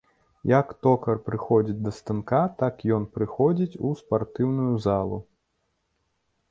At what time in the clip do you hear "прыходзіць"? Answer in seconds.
1.27-1.83, 3.19-3.79